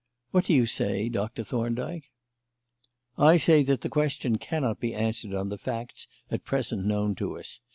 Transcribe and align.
What 0.31 0.45
do 0.45 0.53
you 0.55 0.65
say, 0.65 1.09
Doctor 1.09 1.43
Thorndyke?" 1.43 2.09
"I 3.19 3.37
say 3.37 3.61
that 3.61 3.81
the 3.81 3.87
question 3.89 4.39
cannot 4.39 4.79
be 4.79 4.95
answered 4.95 5.35
on 5.35 5.49
the 5.49 5.59
facts 5.59 6.07
at 6.31 6.43
present 6.43 6.87
known 6.87 7.13
to 7.17 7.37
us. 7.37 7.59